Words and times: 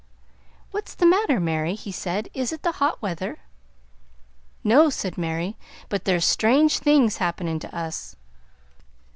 "What's 0.71 0.95
the 0.95 1.05
matter, 1.05 1.39
Mary?" 1.39 1.75
he 1.75 1.91
said. 1.91 2.27
"Is 2.33 2.51
it 2.51 2.63
the 2.63 2.71
hot 2.71 2.99
weather?" 3.03 3.37
"No," 4.63 4.89
said 4.89 5.15
Mary; 5.15 5.57
"but 5.89 6.05
there's 6.05 6.25
strange 6.25 6.79
things 6.79 7.17
happenin' 7.17 7.59
to 7.59 7.75
us." 7.77 8.15